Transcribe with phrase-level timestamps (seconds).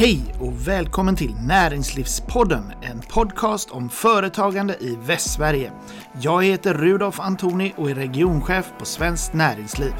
[0.00, 5.72] Hej och välkommen till Näringslivspodden, en podcast om företagande i Västsverige.
[6.22, 9.92] Jag heter Rudolf Antoni och är regionchef på Svenskt Näringsliv.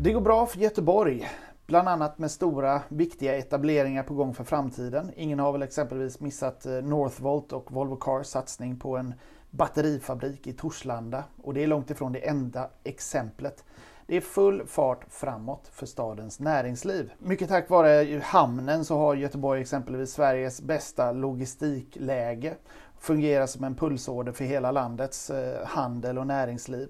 [0.00, 1.30] Det går bra för Göteborg,
[1.66, 5.10] bland annat med stora viktiga etableringar på gång för framtiden.
[5.16, 9.14] Ingen har väl exempelvis missat eh, Northvolt och Volvo Cars satsning på en
[9.50, 13.64] batterifabrik i Torslanda och det är långt ifrån det enda exemplet.
[14.06, 17.12] Det är full fart framåt för stadens näringsliv.
[17.18, 22.54] Mycket tack vare hamnen så har Göteborg exempelvis Sveriges bästa logistikläge.
[22.98, 26.88] Fungerar som en pulsåder för hela landets eh, handel och näringsliv.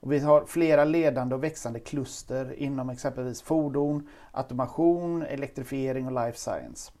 [0.00, 6.38] Och vi har flera ledande och växande kluster inom exempelvis fordon, automation, elektrifiering och life
[6.38, 6.92] science.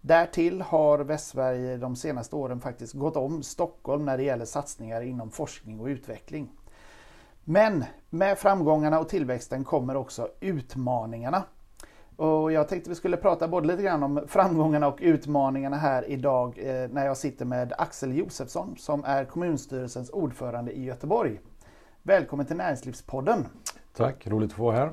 [0.00, 5.30] Därtill har Västsverige de senaste åren faktiskt gått om Stockholm när det gäller satsningar inom
[5.30, 6.50] forskning och utveckling.
[7.44, 11.42] Men med framgångarna och tillväxten kommer också utmaningarna.
[12.16, 16.58] Och jag tänkte vi skulle prata både lite grann om framgångarna och utmaningarna här idag
[16.58, 21.40] eh, när jag sitter med Axel Josefsson som är kommunstyrelsens ordförande i Göteborg.
[22.02, 23.46] Välkommen till Näringslivspodden!
[23.96, 24.92] Tack, roligt att få vara här.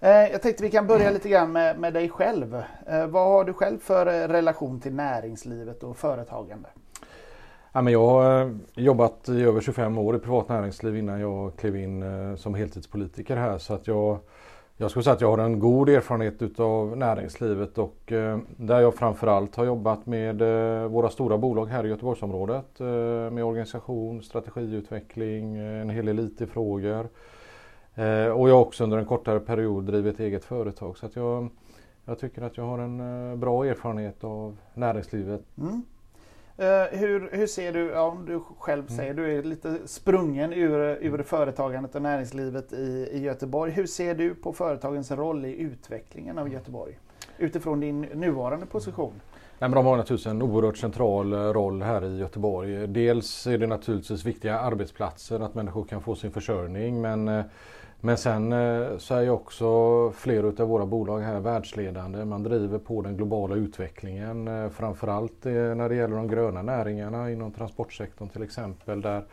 [0.00, 2.54] Eh, jag tänkte vi kan börja lite grann med, med dig själv.
[2.86, 6.68] Eh, vad har du själv för relation till näringslivet och företagande?
[7.76, 11.56] Ja, men jag har eh, jobbat i över 25 år i privat näringsliv innan jag
[11.56, 13.58] klev in eh, som heltidspolitiker här.
[13.58, 14.18] Så att jag,
[14.76, 18.94] jag skulle säga att jag har en god erfarenhet utav näringslivet och eh, där jag
[18.94, 20.42] framförallt har jobbat med
[20.90, 22.80] våra stora bolag här i Göteborgsområdet
[23.32, 27.08] med organisation, strategiutveckling, en hel del IT-frågor.
[28.34, 31.48] Och jag har också under en kortare period drivit eget företag så att jag,
[32.04, 35.42] jag tycker att jag har en bra erfarenhet av näringslivet.
[35.58, 35.82] Mm.
[36.60, 38.96] Uh, hur, hur ser du, ja, om du själv mm.
[38.96, 43.72] säger, du är lite sprungen ur, ur företagandet och näringslivet i, i Göteborg.
[43.72, 46.98] Hur ser du på företagens roll i utvecklingen av Göteborg?
[47.38, 49.12] Utifrån din nuvarande position?
[49.58, 52.86] Nej, men de har naturligtvis en oerhört central roll här i Göteborg.
[52.86, 57.00] Dels är det naturligtvis viktiga arbetsplatser, att människor kan få sin försörjning.
[57.00, 57.44] Men
[58.00, 62.24] men sen eh, så är ju också flera av våra bolag här världsledande.
[62.24, 64.48] Man driver på den globala utvecklingen.
[64.48, 69.00] Eh, framförallt eh, när det gäller de gröna näringarna inom transportsektorn till exempel.
[69.00, 69.24] Där,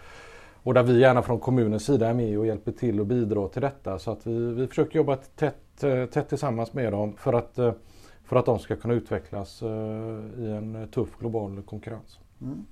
[0.63, 3.61] och där vi gärna från kommunens sida är med och hjälper till och bidrar till
[3.61, 3.99] detta.
[3.99, 5.77] Så att vi, vi försöker jobba tätt,
[6.11, 7.59] tätt tillsammans med dem för att,
[8.23, 9.63] för att de ska kunna utvecklas
[10.37, 12.19] i en tuff global konkurrens.
[12.41, 12.65] Mm.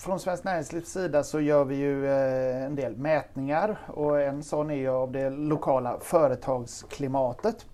[0.00, 4.70] Från Svenskt Näringslivs sida så gör vi ju eh, en del mätningar och en sån
[4.70, 7.66] är ju av det lokala företagsklimatet.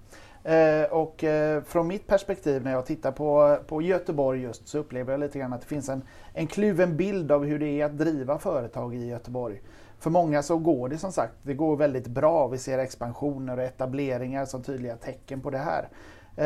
[0.45, 5.13] Eh, och eh, från mitt perspektiv när jag tittar på, på Göteborg just så upplever
[5.13, 6.03] jag lite grann att det finns en,
[6.33, 9.63] en kluven bild av hur det är att driva företag i Göteborg.
[9.99, 12.49] För många så går det som sagt, det går väldigt bra.
[12.49, 15.89] Vi ser expansioner och etableringar som tydliga tecken på det här.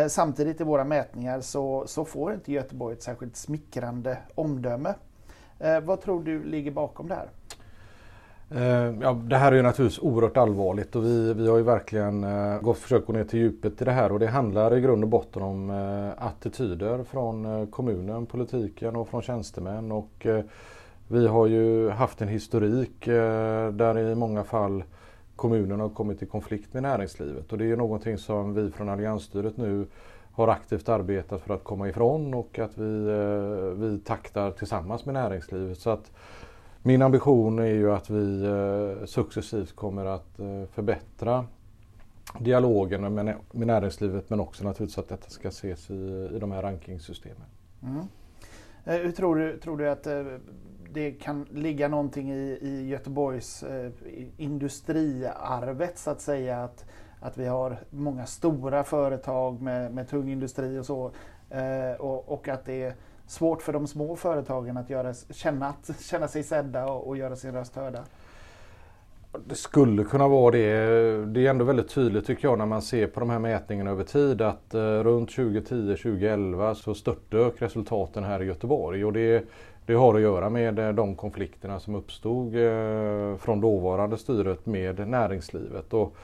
[0.08, 4.94] Samtidigt i våra mätningar så, så får inte Göteborg ett särskilt smickrande omdöme.
[5.58, 7.28] Eh, vad tror du ligger bakom det här?
[8.50, 12.24] Eh, ja, det här är ju naturligtvis oerhört allvarligt och vi, vi har ju verkligen
[12.24, 15.04] eh, gått, försökt gå ner till djupet i det här och det handlar i grund
[15.04, 19.92] och botten om eh, attityder från kommunen, politiken och från tjänstemän.
[19.92, 20.26] Och,
[21.10, 23.04] vi har ju haft en historik
[23.72, 24.84] där i många fall
[25.36, 28.88] kommunen har kommit i konflikt med näringslivet och det är ju någonting som vi från
[28.88, 29.86] alliansstyret nu
[30.38, 35.15] har aktivt arbetat för att komma ifrån och att vi, eh, vi taktar tillsammans med
[35.15, 35.78] näringslivet.
[35.78, 36.12] Så att
[36.82, 41.47] min ambition är ju att vi eh, successivt kommer att eh, förbättra
[42.38, 46.62] dialogen med, med näringslivet men också naturligtvis att detta ska ses i, i de här
[46.62, 47.47] rankingsystemen.
[47.82, 48.05] Mm.
[48.84, 50.25] Eh, hur tror du, tror du att eh,
[50.93, 53.91] det kan ligga någonting i, i Göteborgs eh,
[54.37, 56.65] industriarvet så att säga?
[56.65, 56.84] Att
[57.20, 61.10] att vi har många stora företag med, med tung industri och så.
[61.50, 62.94] Eh, och, och, att det är
[63.26, 67.36] svårt för de små företagen att göra, känna, att, känna sig sedda och, och göra
[67.36, 68.04] sin röst hörda.
[69.46, 70.66] Det skulle kunna vara det.
[71.26, 74.04] Det är ändå väldigt tydligt tycker jag när man ser på de här mätningarna över
[74.04, 79.04] tid att eh, runt 2010-2011 så störtdök resultaten här i Göteborg.
[79.04, 79.44] Och det,
[79.87, 85.08] det har att göra med eh, de konflikterna som uppstod eh, från dåvarande styret med
[85.08, 85.93] näringslivet.
[85.93, 86.16] Och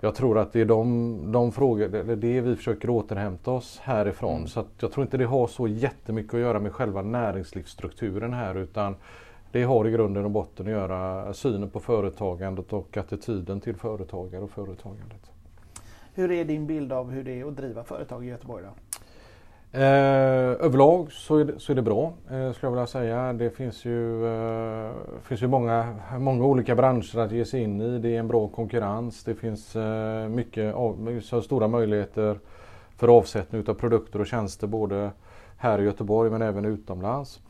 [0.00, 4.36] jag tror att det är de, de frågor, det, det vi försöker återhämta oss härifrån.
[4.36, 4.46] Mm.
[4.46, 8.96] Så jag tror inte det har så jättemycket att göra med själva näringslivsstrukturen här utan
[9.52, 14.42] det har i grunden och botten att göra synen på företagandet och attityden till företagare
[14.42, 15.30] och företagandet.
[16.14, 18.64] Hur är din bild av hur det är att driva företag i Göteborg?
[18.64, 18.70] Då?
[19.72, 23.32] Eh, överlag så är, det, så är det bra, eh, skulle jag vilja säga.
[23.32, 24.90] Det finns ju, eh,
[25.22, 27.98] finns ju många, många olika branscher att ge sig in i.
[27.98, 29.24] Det är en bra konkurrens.
[29.24, 30.74] Det finns eh, mycket,
[31.22, 32.38] så stora möjligheter
[32.96, 35.10] för avsättning av produkter och tjänster både
[35.56, 37.40] här i Göteborg men även utomlands.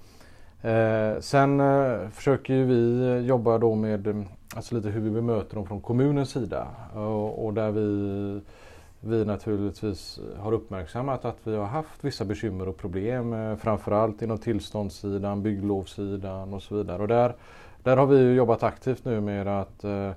[0.62, 4.26] Eh, sen eh, försöker vi jobba då med
[4.56, 8.40] alltså lite hur vi bemöter dem från kommunens sida och, och där vi
[9.00, 14.38] vi naturligtvis har uppmärksammat att vi har haft vissa bekymmer och problem eh, framförallt inom
[14.38, 17.02] tillståndssidan, bygglovssidan och så vidare.
[17.02, 17.34] Och där,
[17.82, 20.12] där har vi jobbat aktivt nu med att eh,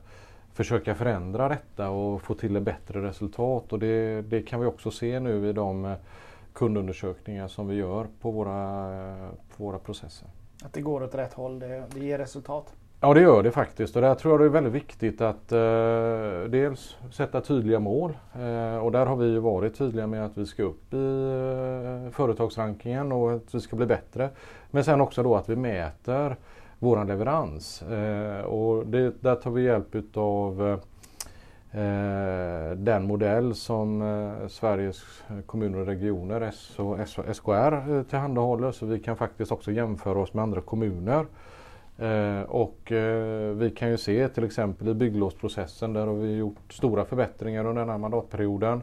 [0.54, 4.92] försöka förändra detta och få till ett bättre resultat och det, det kan vi också
[4.92, 5.94] se nu i de eh,
[6.54, 10.28] kundundersökningar som vi gör på våra, eh, på våra processer.
[10.64, 12.74] Att det går åt rätt håll, det, det ger resultat?
[13.04, 13.96] Ja det gör det faktiskt.
[13.96, 18.18] Och där tror jag det är väldigt viktigt att eh, dels sätta tydliga mål.
[18.34, 20.98] Eh, och där har vi varit tydliga med att vi ska upp i
[22.06, 24.30] eh, företagsrankingen och att vi ska bli bättre.
[24.72, 26.36] Men sen också då att vi mäter
[26.80, 27.82] våran leverans.
[27.82, 30.80] Eh, och det, där tar vi hjälp utav
[31.72, 36.98] eh, den modell som eh, Sveriges kommuner och regioner, S och
[37.36, 38.72] SKR, eh, tillhandahåller.
[38.72, 41.20] Så vi kan faktiskt också jämföra oss med andra kommuner.
[41.20, 41.26] Eh,
[42.02, 46.74] Eh, och eh, vi kan ju se till exempel i bygglovsprocessen där har vi gjort
[46.74, 48.82] stora förbättringar under den här mandatperioden.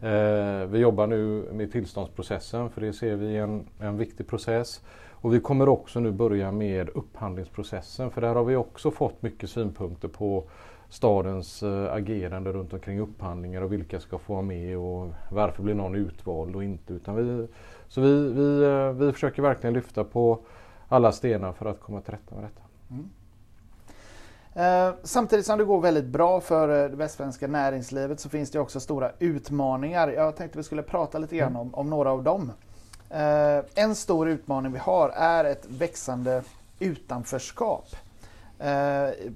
[0.00, 4.82] Eh, vi jobbar nu med tillståndsprocessen för det ser vi är en, en viktig process.
[5.10, 9.50] Och vi kommer också nu börja med upphandlingsprocessen för där har vi också fått mycket
[9.50, 10.44] synpunkter på
[10.88, 15.94] stadens agerande runt omkring upphandlingar och vilka ska få vara med och varför blir någon
[15.94, 16.92] utvald och inte.
[16.92, 17.46] Utan vi,
[17.88, 18.64] så vi, vi,
[19.06, 20.40] vi försöker verkligen lyfta på
[20.90, 22.62] alla stenar för att komma till rätta med detta.
[22.90, 23.10] Mm.
[24.54, 28.60] Eh, samtidigt som det går väldigt bra för eh, det västsvenska näringslivet så finns det
[28.60, 30.08] också stora utmaningar.
[30.08, 31.60] Jag tänkte vi skulle prata lite grann mm.
[31.60, 32.52] om, om några av dem.
[33.10, 36.42] Eh, en stor utmaning vi har är ett växande
[36.78, 37.86] utanförskap.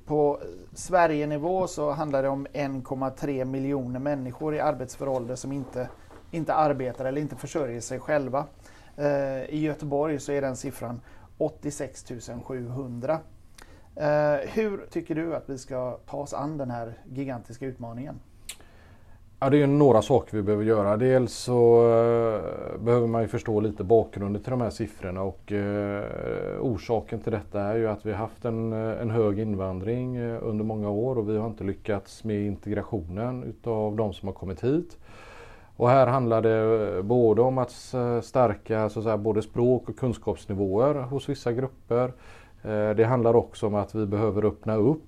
[0.06, 0.40] På
[0.74, 5.88] Sverigenivå så handlar det om 1,3 miljoner människor i arbetsför ålder som inte,
[6.30, 8.44] inte arbetar eller inte försörjer sig själva.
[9.48, 11.00] I Göteborg så är den siffran
[11.38, 12.04] 86
[12.44, 13.18] 700.
[13.96, 14.06] Eh,
[14.48, 18.20] hur tycker du att vi ska ta oss an den här gigantiska utmaningen?
[19.44, 20.96] Ja, det är några saker vi behöver göra.
[20.96, 26.04] Dels så eh, behöver man ju förstå lite bakgrunden till de här siffrorna och eh,
[26.60, 30.38] orsaken till detta är ju att vi har haft en, eh, en hög invandring eh,
[30.42, 34.64] under många år och vi har inte lyckats med integrationen utav de som har kommit
[34.64, 34.98] hit.
[35.76, 39.88] Och här handlar det eh, både om att eh, stärka så att säga, både språk
[39.88, 42.12] och kunskapsnivåer hos vissa grupper.
[42.62, 45.00] Eh, det handlar också om att vi behöver öppna upp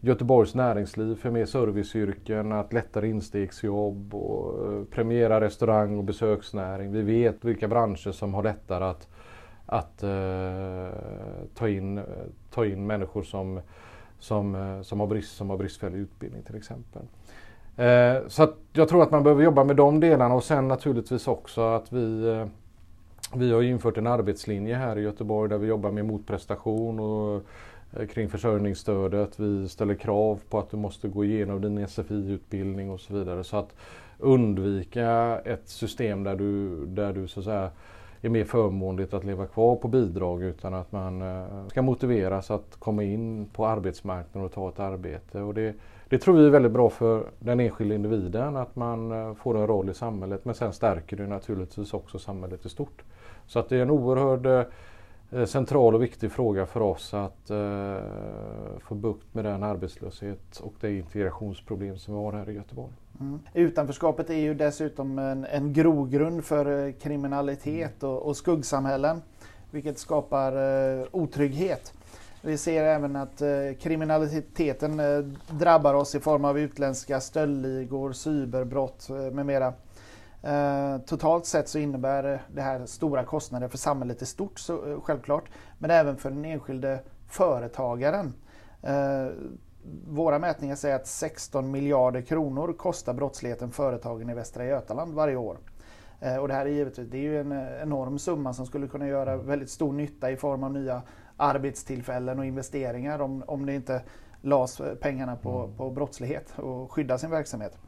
[0.00, 6.92] Göteborgs näringsliv för mer serviceyrken, att lättare instegsjobb och premiera restaurang och besöksnäring.
[6.92, 9.08] Vi vet vilka branscher som har lättare att,
[9.66, 9.98] att
[11.54, 12.00] ta, in,
[12.50, 13.60] ta in människor som,
[14.18, 17.02] som, som, har brist, som har bristfällig utbildning till exempel.
[17.78, 21.28] Eh, så att jag tror att man behöver jobba med de delarna och sen naturligtvis
[21.28, 22.46] också att vi eh,
[23.34, 27.42] vi har infört en arbetslinje här i Göteborg där vi jobbar med motprestation och
[27.96, 29.40] eh, kring försörjningsstödet.
[29.40, 33.44] Vi ställer krav på att du måste gå igenom din SFI-utbildning och så vidare.
[33.44, 33.74] Så att
[34.18, 37.70] undvika ett system där du, där du så att säga
[38.22, 42.76] är mer förmånligt att leva kvar på bidrag utan att man eh, ska motiveras att
[42.78, 45.40] komma in på arbetsmarknaden och ta ett arbete.
[45.40, 45.74] Och det,
[46.08, 49.66] det tror vi är väldigt bra för den enskilda individen att man eh, får en
[49.66, 53.02] roll i samhället men sen stärker det naturligtvis också samhället i stort.
[53.46, 54.46] Så att det är en oerhörd
[55.30, 57.96] eh, central och viktig fråga för oss att eh,
[58.78, 62.92] få bukt med den arbetslöshet och det integrationsproblem som vi har här i Göteborg.
[63.20, 63.38] Mm.
[63.54, 69.22] Utanförskapet är ju dessutom en, en grogrund för eh, kriminalitet och, och skuggsamhällen
[69.70, 70.52] vilket skapar
[71.00, 71.92] eh, otrygghet.
[72.42, 73.48] Vi ser även att eh,
[73.80, 75.18] kriminaliteten eh,
[75.58, 79.72] drabbar oss i form av utländska stöldligor, cyberbrott eh, med mera.
[80.42, 84.90] Eh, totalt sett så innebär eh, det här stora kostnader för samhället i stort så,
[84.90, 85.44] eh, självklart,
[85.78, 88.34] men även för den enskilde företagaren.
[90.08, 95.58] Våra mätningar säger att 16 miljarder kronor kostar brottsligheten företagen i Västra Götaland varje år.
[96.40, 97.52] Och det här är givetvis det är ju en
[97.82, 101.02] enorm summa som skulle kunna göra väldigt stor nytta i form av nya
[101.38, 104.02] arbetstillfällen och investeringar om, om det inte
[104.42, 105.76] las pengarna på, mm.
[105.76, 107.78] på brottslighet och skydda sin verksamhet.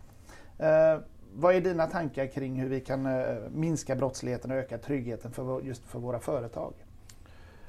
[0.58, 0.98] Eh,
[1.34, 3.22] vad är dina tankar kring hur vi kan eh,
[3.54, 6.72] minska brottsligheten och öka tryggheten för, just för våra företag?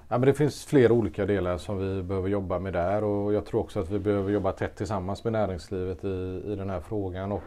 [0.08, 3.46] Ja, men det finns flera olika delar som vi behöver jobba med där och jag
[3.46, 7.32] tror också att vi behöver jobba tätt tillsammans med näringslivet i, i den här frågan.
[7.32, 7.44] Och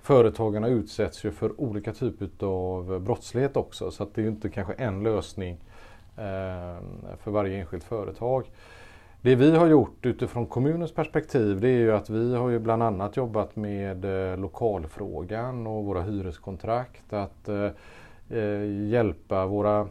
[0.00, 4.72] företagarna utsätts ju för olika typer av brottslighet också så att det är inte kanske
[4.72, 5.58] en lösning
[6.18, 6.76] Eh,
[7.18, 8.50] för varje enskilt företag.
[9.22, 12.82] det vi har gjort utifrån kommunens perspektiv det är ju att vi har ju bland
[12.82, 17.12] annat jobbat med eh, lokalfrågan och våra hyreskontrakt.
[17.12, 17.70] Att eh,
[18.88, 19.88] hjälpa våra,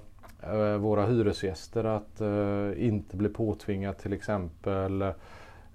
[0.79, 2.21] våra hyresgäster att
[2.77, 5.13] inte bli påtvingat till exempel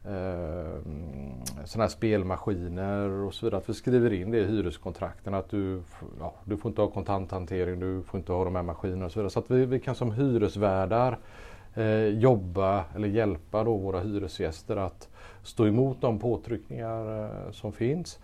[0.08, 1.32] Ehm,
[1.64, 3.58] sådana här spelmaskiner och så vidare.
[3.58, 5.82] Att vi skriver in det i hyreskontrakten att du,
[6.20, 9.18] ja, du får inte ha kontanthantering, du får inte ha de här maskinerna och så
[9.18, 9.30] vidare.
[9.30, 11.18] Så att vi, vi kan som hyresvärdar
[11.74, 15.08] eh, jobba eller hjälpa då våra hyresgäster att
[15.42, 18.18] stå emot de påtryckningar eh, som finns.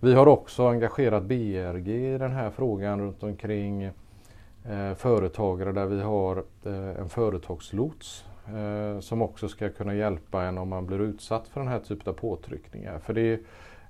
[0.00, 6.00] Vi har också engagerat BRG i den här frågan runt omkring eh, företagare där vi
[6.00, 11.48] har eh, en företagslots eh, som också ska kunna hjälpa en om man blir utsatt
[11.48, 12.98] för den här typen av påtryckningar.
[12.98, 13.40] För det,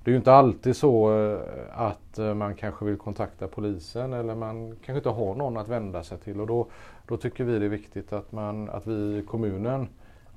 [0.05, 1.41] det är ju inte alltid så eh,
[1.73, 6.03] att eh, man kanske vill kontakta polisen eller man kanske inte har någon att vända
[6.03, 6.67] sig till och då,
[7.07, 9.89] då tycker vi det är viktigt att, man, att vi i kommunen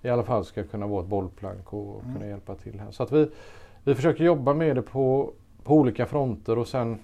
[0.02, 2.16] i alla fall ska kunna vara ett bollplank och mm.
[2.16, 2.92] kunna hjälpa till här.
[2.92, 3.30] Så att vi,
[3.84, 5.34] vi försöker jobba med det på,
[5.64, 7.00] på olika fronter och sen,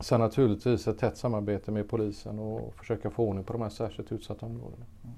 [0.00, 4.12] sen naturligtvis ett tätt samarbete med polisen och försöka få ordning på de här särskilt
[4.12, 4.86] utsatta områdena.
[5.04, 5.16] Mm.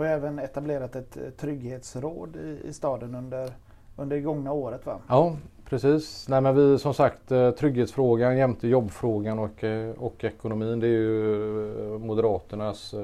[0.00, 3.50] Och även etablerat ett eh, trygghetsråd i, i staden under,
[3.96, 4.98] under det gångna året va?
[5.08, 6.28] Ja, Precis.
[6.28, 10.90] Nej, men vi som sagt eh, trygghetsfrågan jämte jobbfrågan och, eh, och ekonomin det är
[10.90, 12.94] ju Moderaternas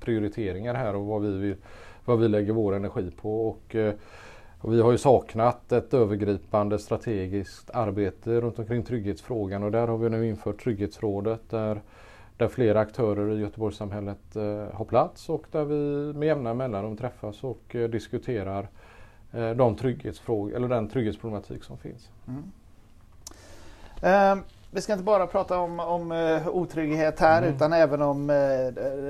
[0.00, 1.56] prioriteringar här och vad vi, vill,
[2.04, 3.48] vad vi lägger vår energi på.
[3.48, 3.76] Och,
[4.60, 9.98] och vi har ju saknat ett övergripande strategiskt arbete runt omkring trygghetsfrågan och där har
[9.98, 11.80] vi nu infört Trygghetsrådet där
[12.38, 14.42] där flera aktörer i Göteborgssamhället eh,
[14.72, 18.68] har plats och där vi med jämna mellanrum träffas och eh, diskuterar
[19.32, 22.10] eh, de trygghetsfrågor, eller den trygghetsproblematik som finns.
[22.28, 22.42] Mm.
[24.02, 27.54] Eh, vi ska inte bara prata om, om otrygghet här mm.
[27.54, 28.26] utan även om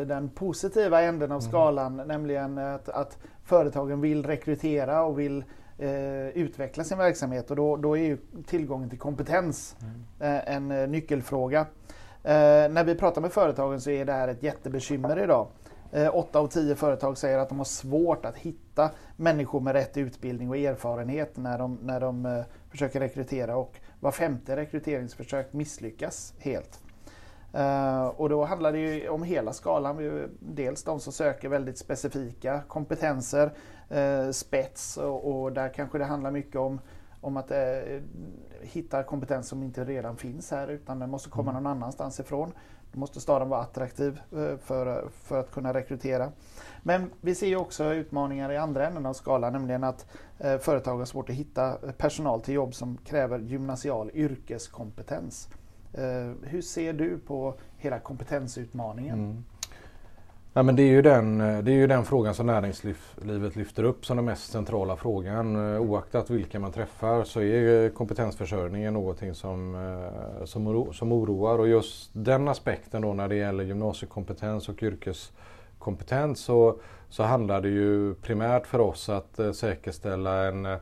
[0.07, 1.51] den positiva änden av mm.
[1.51, 5.45] skalan, nämligen att, att, företagen vill rekrytera och vill
[5.83, 9.77] uh, utveckla sin verksamhet och då, då är tillgången till kompetens
[10.21, 10.43] mm.
[10.47, 11.67] en nyckelfråga.
[12.25, 15.47] Eh, när vi pratar med företagen så är det här ett jättebekymmer idag.
[15.93, 19.97] Eh, åtta av tio företag säger att de har svårt att hitta människor med rätt
[19.97, 26.35] utbildning och erfarenhet när de, när de eh, försöker rekrytera och var femte rekryteringsförsök misslyckas
[26.39, 26.81] helt.
[27.53, 30.29] Eh, och då handlar det ju om hela skalan.
[30.41, 33.53] Dels de som söker väldigt specifika kompetenser,
[33.89, 36.81] eh, spets och, och, där kanske det handlar mycket om
[37.21, 37.59] om att eh,
[38.63, 41.63] hitta kompetens som inte redan finns här utan den måste komma mm.
[41.63, 42.53] någon annanstans ifrån.
[42.93, 46.33] Då måste staden vara attraktiv eh, för, för att kunna rekrytera.
[46.83, 50.07] Men vi ser också utmaningar i andra änden av skalan, nämligen att
[50.39, 55.49] eh, företag har svårt att hitta personal till jobb som kräver gymnasial yrkeskompetens.
[55.93, 59.19] Eh, hur ser du på hela kompetensutmaningen?
[59.19, 59.45] Mm.
[60.59, 64.07] Ja, men det, är ju den, det är ju den frågan som näringslivet lyfter upp
[64.07, 65.75] som den mest centrala frågan.
[65.75, 71.59] Eh, oaktat vilka man träffar så är kompetensförsörjningen någonting som, eh, som, oro, som oroar.
[71.59, 77.69] Och just den aspekten då när det gäller gymnasiekompetens och yrkeskompetens så, så handlar det
[77.69, 80.79] ju primärt för oss att eh, säkerställa en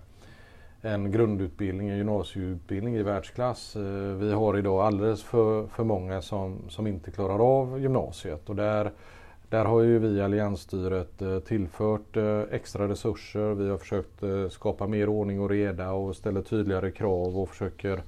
[0.80, 3.76] en grundutbildning, en gymnasieutbildning i världsklass.
[4.18, 8.92] Vi har idag alldeles för, för många som, som inte klarar av gymnasiet och där
[9.49, 13.55] där har ju vi i alliansstyret eh, tillfört eh, extra resurser.
[13.55, 18.03] Vi har försökt eh, skapa mer ordning och reda och ställa tydligare krav och försöker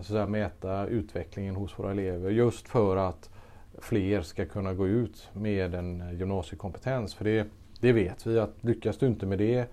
[0.00, 3.30] så att mäta utvecklingen hos våra elever just för att
[3.78, 7.14] fler ska kunna gå ut med en gymnasiekompetens.
[7.14, 7.46] För det,
[7.80, 9.66] det vet vi att lyckas du inte med det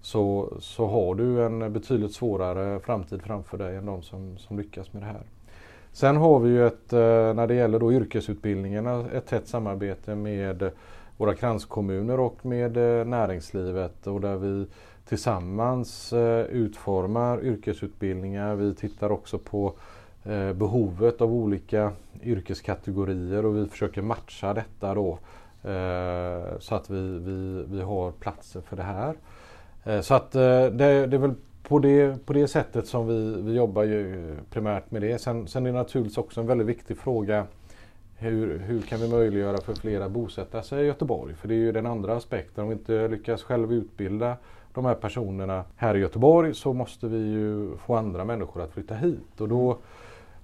[0.00, 4.92] så, så har du en betydligt svårare framtid framför dig än de som, som lyckas
[4.92, 5.22] med det här.
[5.96, 6.98] Sen har vi ju ett, eh,
[7.34, 10.70] när det gäller då yrkesutbildningarna, ett tätt samarbete med
[11.16, 14.66] våra kranskommuner och med eh, näringslivet och där vi
[15.08, 18.54] tillsammans eh, utformar yrkesutbildningar.
[18.54, 19.72] Vi tittar också på
[20.54, 25.18] behovet av olika yrkeskategorier och vi försöker matcha detta då
[26.58, 29.14] så att vi, vi, vi har platser för det här.
[30.02, 31.34] Så att det, det är väl
[31.68, 35.18] på det, på det sättet som vi, vi jobbar ju primärt med det.
[35.18, 37.46] Sen, sen är det naturligtvis också en väldigt viktig fråga
[38.18, 41.34] hur, hur kan vi möjliggöra för fler att bosätta sig i Göteborg?
[41.34, 42.64] För det är ju den andra aspekten.
[42.64, 44.36] Om vi inte lyckas själv utbilda
[44.74, 48.94] de här personerna här i Göteborg så måste vi ju få andra människor att flytta
[48.94, 49.40] hit.
[49.40, 49.70] Och då,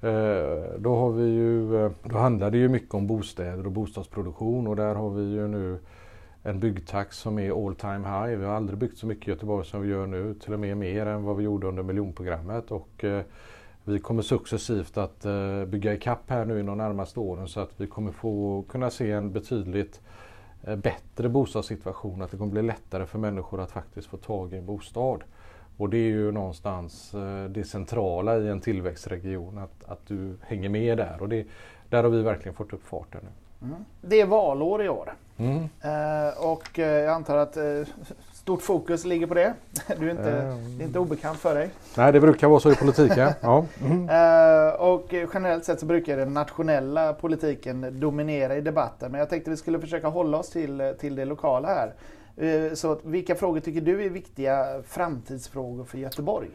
[0.08, 4.66] eh, då, har vi ju, eh, då handlar det ju mycket om bostäder och bostadsproduktion
[4.66, 5.78] och där har vi ju nu
[6.42, 8.38] en byggtakt som är all time high.
[8.38, 10.76] Vi har aldrig byggt så mycket i Göteborg som vi gör nu, till och med
[10.76, 12.70] mer än vad vi gjorde under miljonprogrammet.
[12.70, 13.22] Och, eh,
[13.84, 17.80] vi kommer successivt att eh, bygga ikapp här nu i de närmaste åren så att
[17.80, 20.00] vi kommer få kunna se en betydligt
[20.64, 24.56] eh, bättre bostadssituation, att det kommer bli lättare för människor att faktiskt få tag i
[24.56, 25.24] en bostad.
[25.76, 30.68] Och det är ju någonstans eh, det centrala i en tillväxtregion, att, att du hänger
[30.68, 31.16] med där.
[31.20, 31.46] Och det,
[31.88, 33.30] där har vi verkligen fått upp farten nu.
[33.62, 33.84] Mm.
[34.00, 35.14] Det är valår i år.
[35.36, 35.56] Mm.
[35.80, 37.64] Eh, och eh, jag antar att eh,
[38.32, 39.54] stort fokus ligger på det.
[39.98, 40.78] Du är inte, mm.
[40.78, 41.70] det är inte obekant för dig.
[41.96, 43.30] Nej, det brukar vara så i politiken.
[43.40, 43.64] ja.
[43.84, 44.08] Mm.
[44.08, 49.10] Eh, och generellt sett så brukar den nationella politiken dominera i debatten.
[49.10, 51.92] Men jag tänkte vi skulle försöka hålla oss till, till det lokala här.
[52.36, 56.50] Eh, så vilka frågor tycker du är viktiga framtidsfrågor för Göteborg?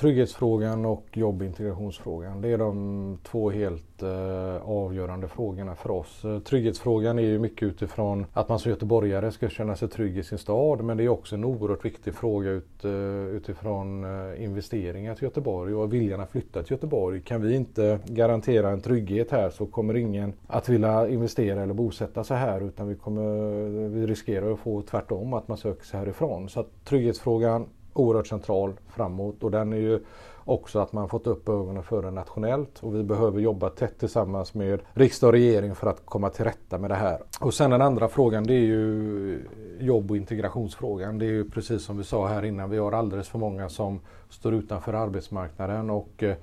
[0.00, 2.40] Trygghetsfrågan och jobbintegrationsfrågan.
[2.40, 6.24] Det är de två helt eh, avgörande frågorna för oss.
[6.24, 10.22] Eh, trygghetsfrågan är ju mycket utifrån att man som göteborgare ska känna sig trygg i
[10.22, 10.84] sin stad.
[10.84, 12.92] Men det är också en oerhört viktig fråga ut, eh,
[13.36, 17.20] utifrån eh, investeringar till Göteborg och viljan att flytta till Göteborg.
[17.20, 22.24] Kan vi inte garantera en trygghet här så kommer ingen att vilja investera eller bosätta
[22.24, 26.48] sig här utan vi, kommer, vi riskerar att få tvärtom att man söker sig härifrån.
[26.48, 30.00] Så att trygghetsfrågan oerhört central framåt och den är ju
[30.44, 34.54] också att man fått upp ögonen för den nationellt och vi behöver jobba tätt tillsammans
[34.54, 37.22] med riksdag och regering för att komma till rätta med det här.
[37.40, 39.42] Och sen den andra frågan det är ju
[39.80, 41.18] jobb och integrationsfrågan.
[41.18, 44.00] Det är ju precis som vi sa här innan, vi har alldeles för många som
[44.28, 46.36] står utanför arbetsmarknaden och eh,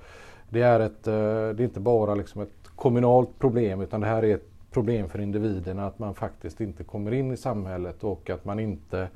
[0.50, 1.14] det är, ett, eh,
[1.56, 5.20] det är inte bara liksom ett kommunalt problem utan det här är ett problem för
[5.20, 9.08] individerna att man faktiskt inte kommer in i samhället och att man inte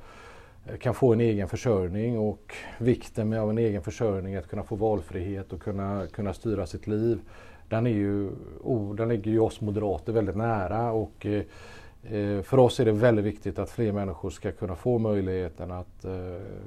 [0.80, 4.76] kan få en egen försörjning och vikten med av en egen försörjning, att kunna få
[4.76, 7.20] valfrihet och kunna, kunna styra sitt liv.
[7.68, 8.30] Den, är ju,
[8.62, 13.24] oh, den ligger ju oss moderater väldigt nära och eh, för oss är det väldigt
[13.24, 16.12] viktigt att fler människor ska kunna få möjligheten att eh,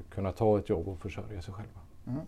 [0.09, 1.79] kunna ta ett jobb och försörja sig själva.
[2.07, 2.21] Mm.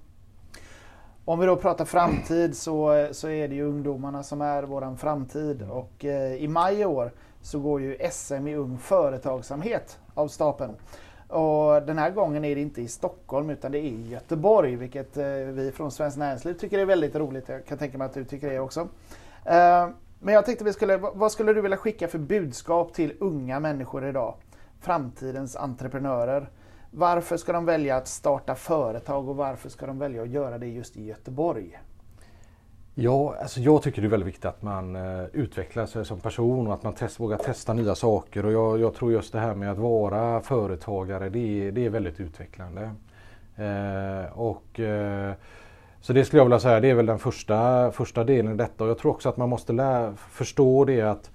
[1.26, 5.62] Om vi då pratar framtid så, så är det ju ungdomarna som är våran framtid
[5.62, 10.74] och eh, i maj i år så går ju SM i ung företagsamhet av stapeln.
[11.28, 15.18] Och den här gången är det inte i Stockholm utan det är i Göteborg vilket
[15.18, 17.50] eh, vi från Svenskt Näringsliv tycker är väldigt roligt.
[17.50, 18.88] Jag kan tänka mig att du tycker det också.
[19.46, 23.60] Eh, men jag tänkte vi skulle, vad skulle du vilja skicka för budskap till unga
[23.60, 24.36] människor idag?
[24.80, 26.50] Framtidens entreprenörer.
[26.92, 30.68] Varför ska de välja att starta företag och varför ska de välja att göra det
[30.68, 31.80] just i Göteborg?
[33.00, 36.68] Ja, alltså jag tycker det är väldigt viktigt att man eh, utvecklar sig som person
[36.68, 38.46] och att man test, vågar testa nya saker.
[38.46, 41.90] Och jag, jag, tror just det här med att vara företagare, det är, det är
[41.90, 42.92] väldigt utvecklande.
[43.56, 45.34] Eh, och, eh,
[46.02, 48.84] så det skulle jag vilja säga, det är väl den första, första delen i detta.
[48.84, 51.32] Och jag tror också att man måste lä, förstå det att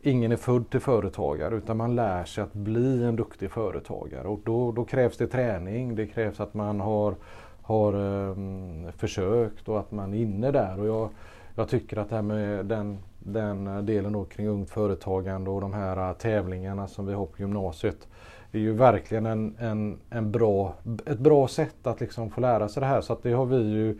[0.00, 4.28] ingen är född till företagare utan man lär sig att bli en duktig företagare.
[4.28, 7.14] Och då, då krävs det träning, det krävs att man har
[7.62, 10.80] har um, försökt och att man är inne där.
[10.80, 11.08] Och jag,
[11.54, 15.72] jag tycker att det här med den, den delen då kring ungt företagande och de
[15.72, 18.08] här äh, tävlingarna som vi har på gymnasiet
[18.52, 20.74] är ju verkligen en, en, en bra,
[21.06, 23.00] ett bra sätt att liksom få lära sig det här.
[23.00, 23.98] Så att det har vi ju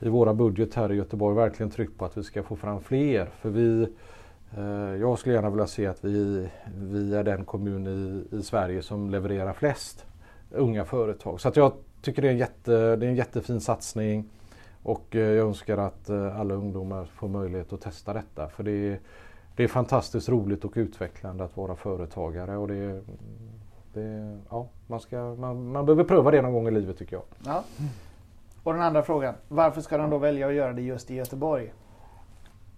[0.00, 3.26] i våra budget här i Göteborg verkligen tryckt på att vi ska få fram fler.
[3.40, 3.88] För vi,
[4.56, 8.82] eh, jag skulle gärna vilja se att vi, vi är den kommun i, i Sverige
[8.82, 10.06] som levererar flest
[10.50, 11.40] unga företag.
[11.40, 11.72] Så att jag
[12.06, 14.24] tycker det är, en jätte, det är en jättefin satsning
[14.82, 18.48] och eh, jag önskar att eh, alla ungdomar får möjlighet att testa detta.
[18.48, 19.00] För det är,
[19.56, 22.56] det är fantastiskt roligt och utvecklande att vara företagare.
[22.56, 23.02] Och det,
[23.94, 27.22] det, ja, man, ska, man, man behöver pröva det någon gång i livet tycker jag.
[27.46, 27.64] Ja.
[28.62, 31.72] Och den andra frågan, varför ska de då välja att göra det just i Göteborg?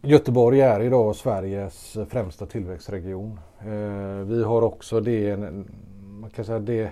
[0.02, 3.40] Göteborg är idag Sveriges främsta tillväxtregion.
[3.60, 5.36] Eh, vi har också det,
[6.20, 6.90] man kan säga det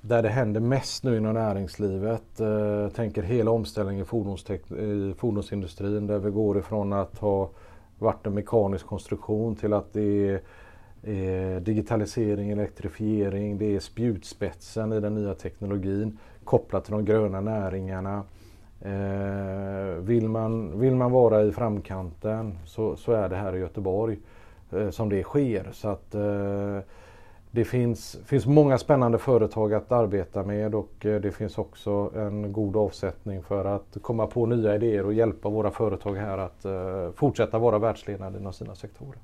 [0.00, 2.40] där det händer mest nu inom näringslivet.
[2.40, 4.06] Eh, tänker hela omställningen
[4.48, 7.50] i, i fordonsindustrin där vi går ifrån att ha
[7.98, 15.14] varit en mekanisk konstruktion till att det är, digitalisering, elektrifiering, det är spjutspetsen i den
[15.14, 18.22] nya teknologin kopplat till de gröna näringarna.
[18.80, 24.18] Eh, vill, man, vill man vara i framkanten så, så är det här i Göteborg
[24.72, 25.68] eh, som det sker.
[25.72, 26.78] Så att eh,
[27.50, 32.52] det finns, finns många spännande företag att arbeta med och eh, det finns också en
[32.52, 37.12] god avsättning för att komma på nya idéer och hjälpa våra företag här att uh,
[37.12, 39.18] fortsätta vara världsledande inom sina sektorer.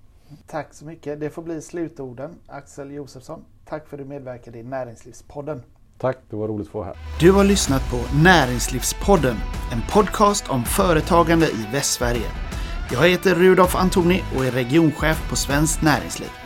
[0.47, 1.21] Tack så mycket.
[1.21, 2.31] Det får bli slutorden.
[2.47, 5.63] Axel Josefsson, tack för att du medverkade i Näringslivspodden.
[5.99, 6.97] Tack, det var roligt att få vara här.
[7.21, 9.37] Du har lyssnat på Näringslivspodden,
[9.73, 12.29] en podcast om företagande i Västsverige.
[12.93, 16.46] Jag heter Rudolf Antoni och är regionchef på Svenskt Näringsliv.